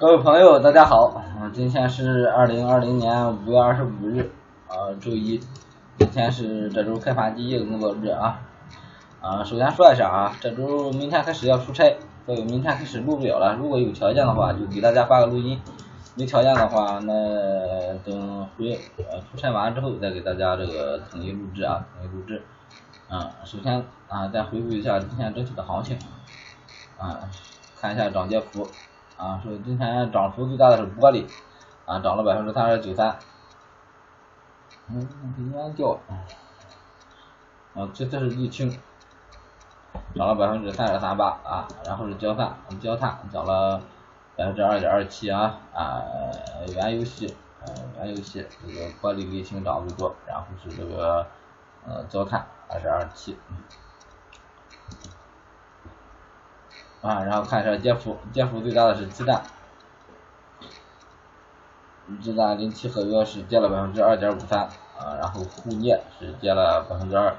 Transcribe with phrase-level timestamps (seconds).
[0.00, 1.20] 各位朋友，大家好，
[1.52, 4.30] 今天是二零二零年五月二十五日，
[4.68, 5.40] 啊，周一，
[5.98, 8.40] 今天是这周开盘第一个工作日啊，
[9.20, 13.56] 啊，首先说一下啊，这周明天开始要出差，所以明天开始录不了了。
[13.58, 15.58] 如果有条件的话，就给大家发个录音；
[16.14, 22.40] 没条件的话，那等回呃出差完之后再给大家这个统一录制啊，统一录制。
[23.10, 25.98] 嗯，首先啊，再回顾一下今天整体的行情，
[26.98, 27.18] 啊，
[27.80, 28.68] 看一下涨跌幅。
[29.18, 31.26] 啊，说今天涨幅最大的是玻璃，
[31.86, 33.18] 啊，涨了百分之三点九三。
[34.86, 35.98] 嗯，今天掉。
[37.74, 38.70] 啊，这这是沥青，
[40.14, 43.82] 涨了百分之三点三八啊，然后是焦炭，焦炭涨了
[44.36, 46.00] 百分之二点二七啊啊，
[46.74, 51.26] 原油系，呃，原油系这个玻璃沥青涨最多，然后是这个
[51.84, 53.36] 呃焦炭二十二七。
[57.00, 59.40] 啊，然后看一下跌幅，跌幅最大的是鸡蛋，
[62.20, 64.62] 鸡蛋零七合约是跌了百分之二点五三，
[64.98, 67.36] 啊，然后沪镍是跌了百分之二，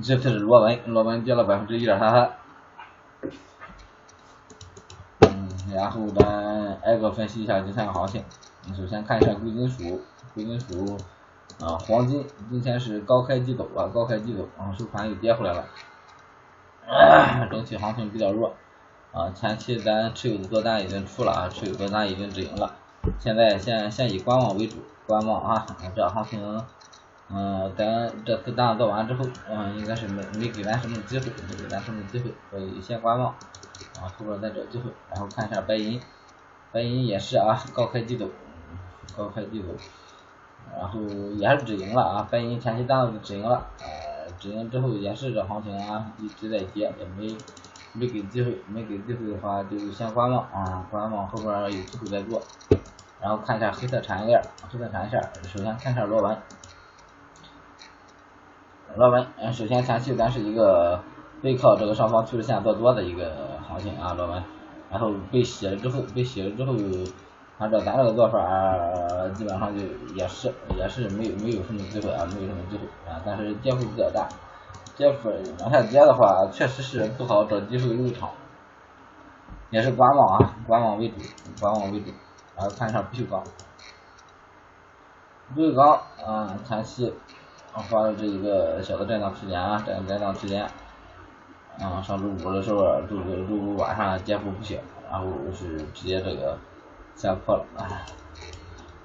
[0.00, 2.30] 这次是螺纹，螺纹跌了百分之一点三三，
[5.22, 8.24] 嗯，然后咱挨个分析一下这三个行情，
[8.76, 10.00] 首先看一下贵金属，
[10.32, 10.96] 贵金属，
[11.58, 15.64] 啊，黄金今天是高开低走啊，高开低走，啊，收盘又跌回来了。
[17.50, 18.54] 整体行情比较弱，
[19.12, 22.74] 啊，前期咱持有的多单已经出了啊，持有多单已经止盈了，
[23.18, 26.64] 现在先先以观望为主，观望啊，这行情，
[27.28, 33.28] 嗯，咱这次单做完之后，嗯，应该是没没给咱什么机会，没给咱什么机会，所以先观望，
[34.00, 36.00] 啊，后边再找机会，然后看一下白银，
[36.70, 38.28] 白银也是啊，高开低走，
[39.16, 39.68] 高开低走，
[40.78, 43.66] 然后也是止盈了啊，白银前期单子止盈了。
[44.38, 47.36] 止盈之后也是这行情啊，一直在跌，也没
[47.92, 52.42] 没给机会，没给机会的话就先观望啊，观望后边有机会再做。
[53.20, 56.36] 然后看一下黑色产业链，黑色产业链，首先看一下螺纹，
[58.96, 61.02] 螺纹，首先前期咱是一个
[61.42, 64.42] 背靠这个上方趋势线做多的一个行情啊，螺纹，
[64.90, 66.74] 然后被洗了之后，被洗了之后。
[67.58, 68.38] 按照咱这个做法，
[69.34, 69.82] 基本上就
[70.14, 73.18] 也是也是没有没有什么机会啊，没有什么机会啊。
[73.24, 74.28] 但是跌幅比较大，
[74.94, 78.28] 跌幅往下跌的话，确实是不好找机会入场，
[79.70, 81.16] 也是观望啊，观望为主，
[81.58, 82.10] 观望为主。
[82.54, 83.42] 然后看一下不锈钢，
[85.54, 87.14] 不锈钢啊，前期
[87.72, 90.62] 画了这一个小的震荡区间啊，震震荡区间，
[91.78, 94.76] 啊，上周五的时候，周周五晚上跌幅不小，
[95.10, 96.58] 然后是直接这个。
[97.16, 98.04] 下破了，哎，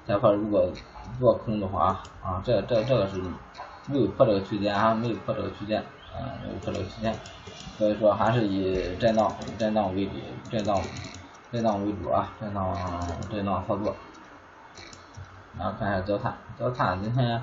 [0.06, 0.70] 下破如果
[1.18, 3.16] 做空的话啊，这这这个是
[3.86, 5.80] 没有破这个区间啊，没有破这个区间，
[6.12, 7.14] 啊，没有破这个区间，
[7.78, 10.12] 所以说还是以震荡震荡为主，
[10.50, 10.78] 震荡
[11.50, 12.76] 震荡为主啊，震荡
[13.30, 13.96] 震荡操作。
[15.58, 17.42] 然后看一下焦炭，焦炭今天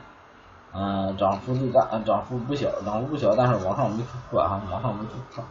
[0.74, 5.44] 嗯涨幅最大，涨幅不小，涨幅不小，但是往上没突破啊，往上没突破，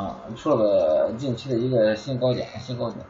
[0.00, 3.04] 啊，出了个近期的一个新高点，新高点。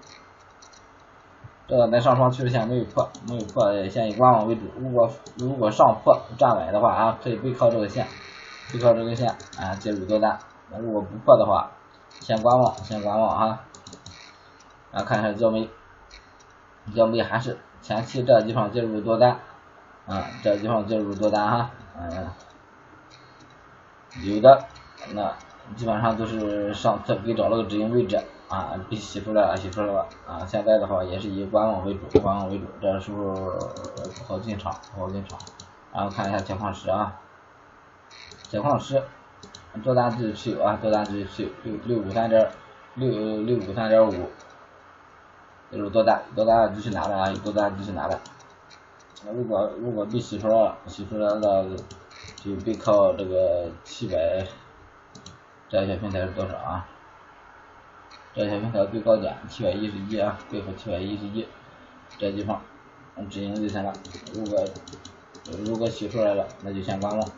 [1.69, 4.63] 这个在上方趋势线没有破，没有破，先以观望为主。
[4.79, 8.07] 如果如果上破站稳的话啊，可以背靠这个线，
[8.73, 9.29] 背靠这根线
[9.61, 10.39] 啊，介入多单。
[10.71, 11.71] 那如果不破的话，
[12.21, 13.65] 先观望，先观望啊。
[14.93, 15.69] 来看一下焦煤，
[16.97, 19.39] 焦煤还是前期这地方介入多单，
[20.07, 22.31] 啊，这地方介入多单哈，嗯，
[24.25, 24.65] 有的
[25.13, 25.35] 那
[25.77, 28.19] 基本上都是上次给找了个止盈位置。
[28.49, 30.47] 啊，被洗出来了，洗出来了啊！
[30.47, 35.39] 现在的话也是以观望为主，观望为主，这时候不好进场，不好进场。
[35.93, 37.21] 然后看一下铁矿石啊，
[38.49, 39.03] 铁矿石
[39.85, 41.51] 多单继续持有啊，多单继续持有，
[41.85, 42.51] 六六五三点
[42.95, 43.11] 六
[43.43, 44.31] 六五三点五，
[45.71, 48.19] 就是多单，多单继续拿着啊，多单继续拿着。
[49.27, 51.67] 那如果如果被洗出来了，洗出来了
[52.37, 54.47] 就背靠这个七百，
[55.69, 56.89] 这些平台是多少啊？
[58.39, 61.45] 这小平台最高点七百一十一啊，背后七百一十一，
[62.19, 62.63] 这地方
[63.29, 63.93] 止盈就行了。
[64.33, 64.65] 如果
[65.67, 67.29] 如果洗出来了，那就先观望。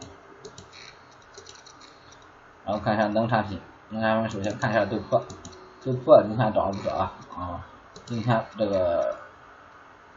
[2.66, 3.58] 然后看一下农产品，
[3.88, 5.22] 农产品首先看一下豆粕，
[5.82, 7.66] 豆粕今天涨了不少啊啊，
[8.04, 9.16] 今天这个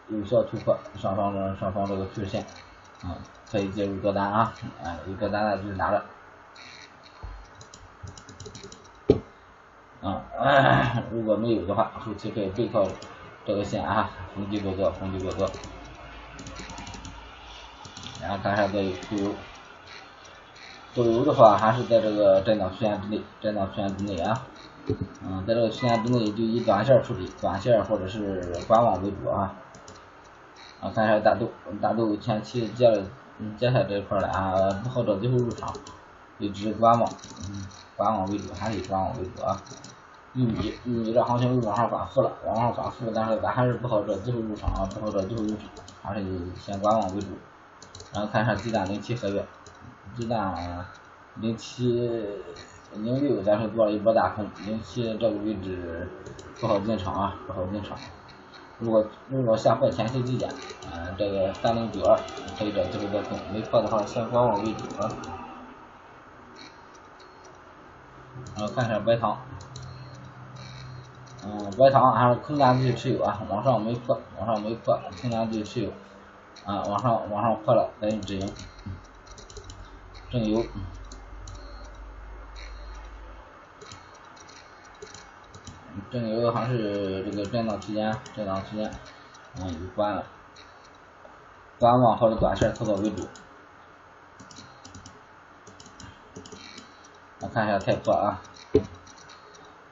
[0.10, 2.46] 有效突破上方的上方这个趋势线，
[3.04, 3.16] 啊，
[3.50, 4.54] 可以介入多单啊，
[4.84, 6.04] 啊，有个单的就拿着。
[10.04, 12.86] 啊，如果没有的话，后期可以背靠
[13.46, 15.50] 这个线啊，逢低做多，逢低做多。
[18.22, 18.74] 然后看一下这
[19.10, 19.32] 豆油，
[20.94, 24.46] 豆油的话还是在这个震荡区间之内，震荡区间之内啊，
[25.26, 29.56] 嗯，在这个区间之内就以短线处理，短线或者是观望为主啊。
[30.82, 31.50] 啊，看一下大豆，
[31.82, 33.04] 大豆前期接了
[33.58, 35.74] 接下这一块了啊，不好找机会入场，
[36.40, 37.10] 一直观望，
[37.50, 37.66] 嗯，
[37.96, 39.62] 观望为主，还是以观望为主啊。
[40.34, 45.68] 玉米，玉米这行情又往上反复了，往上反复，但是咱还是不好找机会入场啊，不好找机会入场，
[46.02, 47.28] 还是以先观望为主。
[48.12, 49.46] 然后看一下鸡蛋零七合约，
[50.16, 50.86] 鸡蛋
[51.36, 52.28] 零七
[52.94, 56.10] 零六咱是做了一波大空，零七这个位置
[56.60, 57.96] 不好进场啊，不好进场。
[58.80, 60.52] 如果如果下破前期低点，
[60.92, 62.20] 嗯，这个三零九二
[62.58, 65.10] 可以找机会再空，没破的话先观望为主啊。
[68.56, 69.38] 然后看一下白糖，
[71.46, 75.90] 嗯，白糖还是空单继续持有啊，往上没破，往上没破，空单继续持有，
[76.66, 78.54] 啊，往上往上破了赶紧止盈。
[80.30, 80.66] 正油。
[86.12, 88.92] 正油还是这个震荡区间，震荡区间，
[89.60, 90.24] 嗯，就关了，
[91.80, 93.28] 观望或者短线操作为主。
[97.40, 98.42] 我看一下太破啊，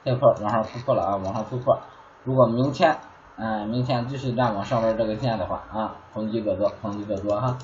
[0.03, 1.79] 太破往上突破了啊，往上突破。
[2.23, 2.99] 如果明天，
[3.35, 7.55] 嗯，明天继续站往上边这个线的话啊，逢低做多，逢低做多哈。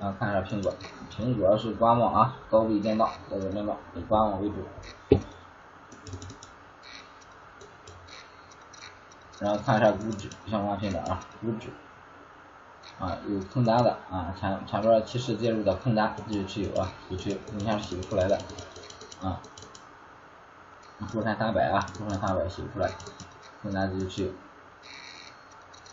[0.00, 0.74] 啊，看一下苹果。
[1.10, 4.56] 苹果是观望啊，高位震荡，高位震荡，以观望为主。
[9.38, 11.68] 然后看一下股指相关品种啊，股指
[13.00, 18.38] 啊有空单的啊，前前边提示介入的空单继续持有啊，继续今天是洗不出来的
[19.22, 19.40] 啊。
[21.12, 22.92] 沪深三百啊，沪深三百洗不出来，
[23.62, 24.32] 空单继续持有。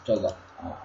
[0.03, 0.27] 这个
[0.61, 0.77] 啊。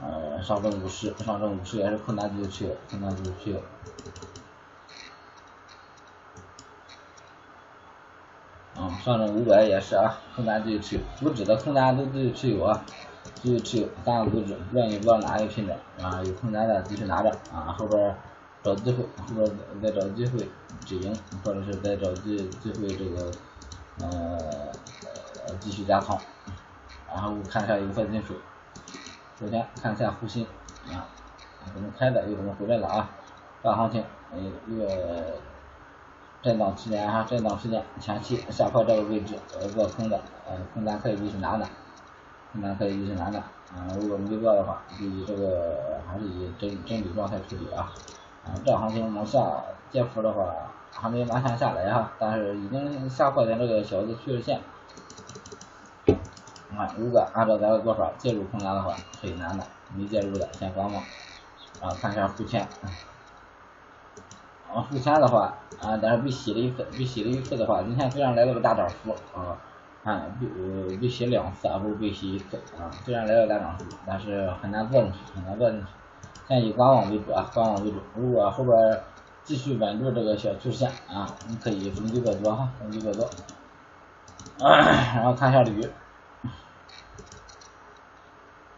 [0.00, 3.58] 呃，上证五十，上证五十也是空单继续持有，困难继续持有。
[8.74, 12.84] 啊，上证五百也是啊，空单继续持有，股指的空单都继续持有啊，
[13.42, 18.16] 继续持有，三个股指，不论你做哪一个品种啊，有空单的继续拿着啊，后边
[18.62, 19.50] 找机会，后边
[19.82, 20.48] 再找机会
[20.84, 23.30] 止盈，或者是再找机机会这个
[24.00, 24.72] 呃
[25.60, 26.18] 继续加仓，
[27.08, 28.34] 然后看一下有色金属。
[29.38, 30.46] 首先看一下沪锌
[30.88, 31.06] 啊，
[31.72, 33.10] 怎么开的又怎么回来了啊？
[33.62, 35.36] 大行情，呃，一个
[36.42, 39.34] 震荡区间哈，震荡区间前期下破这个位置
[39.74, 41.68] 做空的，呃，空单可以继续拿拿，
[42.56, 47.92] 空单可以继续拿拿，啊，如果没做的话，就以这个还是以整整理状态处理啊。
[48.44, 50.54] 啊，这行情往下跌幅的话，
[50.90, 54.60] 还没完全下来哈，但是已经下破咱这个小的趋势线。
[56.76, 59.64] 啊，如果按照咱的做法介入空单的话，很难的；
[59.94, 61.02] 没介入的先观望。
[61.82, 62.62] 啊，看一下沪千。
[64.72, 69.58] 啊，沪千的话，啊，但是被洗了一次，被洗了一次的话，今天虽然来了个大涨幅，啊，
[70.06, 73.76] 啊，被呃被洗两次，而不是被洗一次，啊，虽然来了大涨，
[74.06, 75.86] 但是很难做进去，很难做进去。
[76.46, 77.98] 先以观望为主啊，观望为主。
[78.14, 79.00] 如果后边
[79.42, 83.28] 继续稳住这个小趋势线，啊，你可以逢低做多哈，逢低做多。
[84.60, 85.90] 然后看一下铝。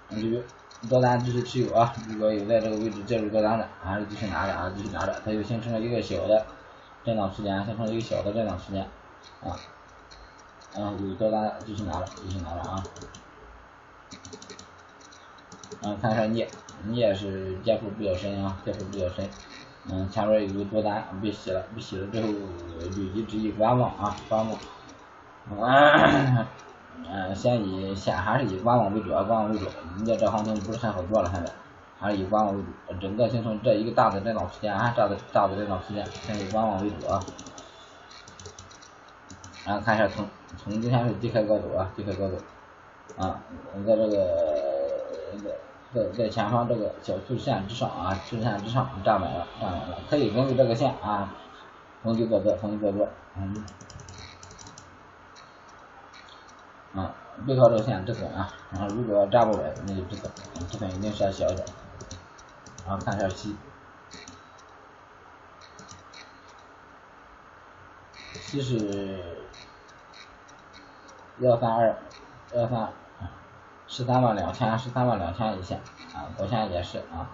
[0.08, 0.42] 铝
[0.88, 6.46] 多单继续持有啊，如果有在这个位置介入多单的，还是继续拿着啊，继续拿着，它就形成了一个小的
[7.04, 8.82] 震荡区间，形成了一个小的震荡区间
[9.42, 9.52] 啊，
[10.80, 12.80] 嗯，有多单继续拿着，继续拿着啊。
[15.82, 16.48] 嗯，看一下镍，
[16.92, 19.28] 镍是跌幅比较深啊，跌幅比较深，
[19.90, 22.28] 嗯，前面有个多单被洗了，被洗了之后，
[22.94, 24.56] 立即执意观望啊，观望。
[27.10, 29.66] 嗯，先以先还是以观望为主啊，观望为主。
[29.96, 31.52] 人家这行情不是很好做了，现在
[31.98, 32.68] 还是以观望为主。
[33.00, 37.20] 整个形成这一个大的震荡区间，啊，大的大的震荡区间，先以观望为主啊。
[39.64, 40.24] 然后看一下从
[40.56, 42.36] 从今天是低开高走啊，低开高走
[43.16, 43.40] 啊，
[43.74, 45.50] 我在这个
[45.94, 51.34] 在在前方这个小趋势线之上啊，趋势线之上站稳了，站稳了，可以根据这个线啊，
[52.02, 53.64] 逢低做多，逢低做多，嗯。
[56.94, 57.14] 啊，
[57.46, 60.32] 背靠这个线止损啊，然后如果站不稳，那就止损，
[60.68, 61.66] 止损一定是要小一点。
[62.86, 63.54] 然后看一下七，
[68.32, 69.46] 七是
[71.40, 71.96] 幺三二
[72.54, 72.88] 幺三
[73.86, 75.78] 十三万两千十三万两千一线
[76.14, 77.30] 啊，昨天也是啊，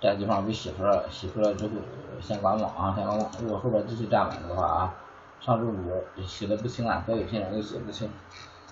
[0.00, 1.72] 这地方被洗出来了，洗出来之后
[2.20, 4.94] 先观望啊，先观望，如果后边继续站稳的话啊，
[5.40, 8.08] 上周五洗的不清啊，所有品种都洗不清。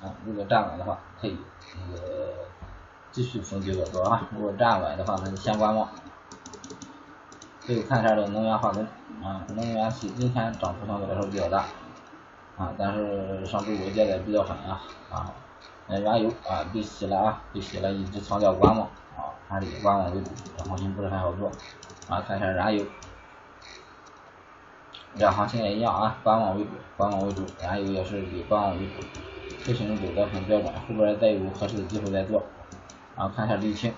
[0.02, 1.38] 啊，如果站稳的话，可以
[1.90, 2.35] 那个
[3.11, 4.28] 继续逢低做多啊。
[4.37, 5.88] 如果站稳的话，那就先观望。
[7.61, 8.87] 最后看一下这个能源化工，
[9.25, 11.64] 啊，能源系今天涨幅相对来说比较大，
[12.57, 15.31] 啊，但是上周五跌的比较狠啊，啊，
[15.89, 18.87] 那原油啊被洗了啊，被洗了，一直强调观望
[19.17, 20.31] 啊，还是以观望为主，
[20.67, 21.51] 行情不是很好做，
[22.09, 22.85] 啊，看一下燃油，
[25.19, 29.03] 这行情也一样啊，观望为主，观望为主，燃油也是以观望为主，
[29.65, 32.43] 图形走的很标准，后边再有合适的机会再做，
[33.17, 33.93] 然后看一下沥青。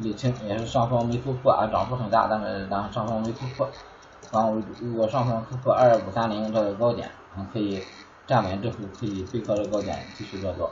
[0.00, 3.68] 沥青也是上方没突破啊，涨幅很大，但是但上方没突破，
[4.32, 4.68] 观望为主。
[4.80, 7.10] 如果上方突破二五三零这个高点，
[7.52, 7.84] 可以
[8.26, 10.70] 站稳之后可以背靠着高点继续做多。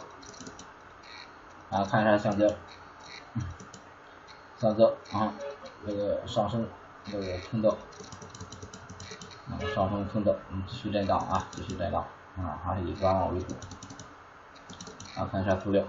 [1.68, 2.46] 啊，看一下橡胶，
[4.58, 5.34] 橡胶啊，
[5.86, 6.66] 这个上升
[7.04, 7.76] 这个通道，
[9.50, 12.02] 啊上升通道，嗯，继续震荡啊，继续震荡
[12.38, 13.54] 啊，还是以观望为主。
[15.16, 15.84] 啊，看一下塑料。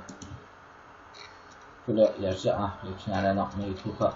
[1.86, 4.14] 塑料也是啊，有去年震荡没有突破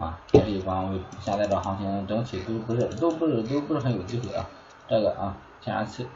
[0.00, 1.04] 啊，也是以观望为主。
[1.20, 4.46] 现在这行情整体都不是都不是都不是很有机会啊。
[4.88, 6.08] 这个啊，天然气，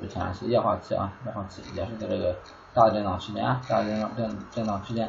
[0.00, 2.36] 是天然气，液化气啊，液化气也是在这个
[2.74, 5.08] 大震荡区间啊，大震荡震震荡区间，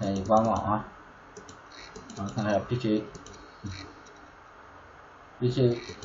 [0.00, 0.84] 建议观望啊。
[2.16, 3.02] 啊，看看 PK，PK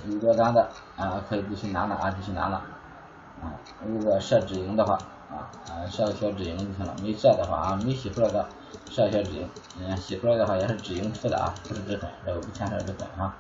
[0.07, 3.53] 有多单的啊，可以继续拿拿啊，继续拿拿啊。
[3.87, 4.97] 如果设止盈的话。
[5.31, 6.95] 啊啊，设个小止盈就行了。
[7.01, 8.47] 没设的话啊，没洗出来的
[8.89, 9.49] 设个小止盈。
[9.79, 13.35] 嗯，洗出来的话也是止盈出的啊，不是止损，这个不牵扯止损啊。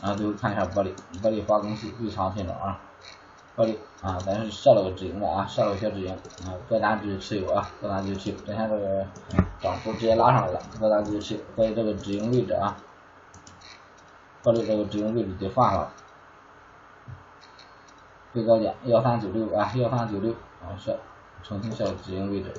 [0.00, 2.80] 然后最后看一下玻璃，玻璃化工系最长品种啊，
[3.56, 6.12] 玻璃啊，咱是设了个止盈的啊，设了个小止盈
[6.46, 8.36] 啊，各单继续持有啊，各单继续持有。
[8.46, 9.04] 今天这个
[9.60, 11.40] 涨幅直接拉上来了，各单继续持有。
[11.56, 12.76] 所以这个止盈位置啊，
[14.42, 15.90] 玻璃这个止盈位置得放上。
[18.32, 20.32] 最高点幺三九六啊，幺三九六
[20.62, 20.96] 啊设。
[21.42, 22.52] 重新设止盈位置，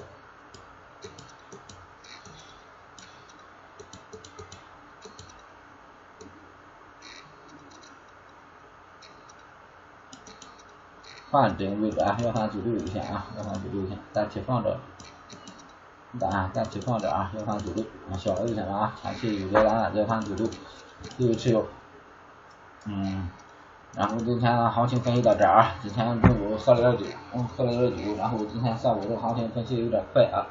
[11.29, 14.79] 换止盈位置啊，幺三九六一线啊，幺三九六一线，暂且放着，
[16.19, 17.85] 暂暂且放着啊，幺三九六，
[18.17, 20.47] 小了就行了啊，前期有个单幺三九六，
[21.17, 21.67] 继续持有，
[22.85, 23.29] 嗯。
[23.95, 30.45] 然后今天行情分析到这儿啊，今天中喝了点酒，嗯，喝了点酒，然后今天上午这个行情分析有点快啊，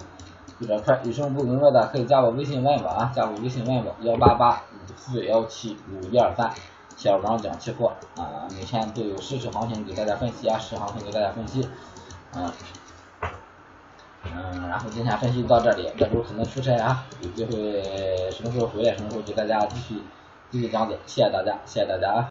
[0.58, 6.50] 有点快，有什么不明白的可以加我微信问我啊，加我微信问我幺八八五四幺七五一二三，
[6.96, 11.68] 小张讲期货啊，每天都有实时行情给大家分析啊，实时行情给大家分析，
[12.34, 12.50] 嗯，
[14.24, 20.02] 嗯，然后今天分析到这里，这周可能出差啊，有机会什么时候回来，什么时候给大家继续
[20.50, 22.26] 继续讲解，谢谢大家，谢谢大家啊。